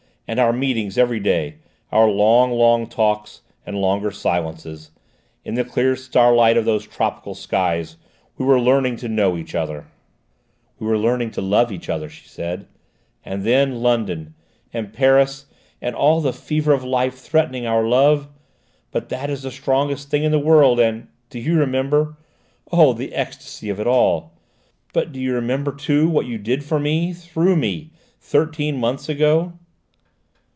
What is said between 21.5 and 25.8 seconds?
remember? Oh, the ecstasy of it all! But, do you remember